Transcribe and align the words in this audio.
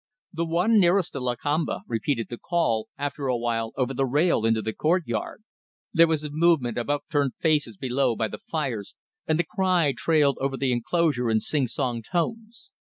The 0.33 0.47
one 0.47 0.79
nearest 0.79 1.13
to 1.13 1.19
Lakamba 1.19 1.81
repeated 1.87 2.29
the 2.31 2.39
call, 2.39 2.87
after 2.97 3.27
a 3.27 3.37
while, 3.37 3.71
over 3.75 3.93
the 3.93 4.03
rail 4.07 4.47
into 4.47 4.59
the 4.63 4.73
courtyard. 4.73 5.43
There 5.93 6.07
was 6.07 6.23
a 6.23 6.31
movement 6.31 6.79
of 6.79 6.89
upturned 6.89 7.33
faces 7.39 7.77
below 7.77 8.15
by 8.15 8.27
the 8.29 8.39
fires, 8.39 8.95
and 9.27 9.37
the 9.37 9.45
cry 9.47 9.93
trailed 9.95 10.39
over 10.41 10.57
the 10.57 10.71
enclosure 10.71 11.29
in 11.29 11.39
sing 11.39 11.67
song 11.67 12.01
tones. 12.01 12.71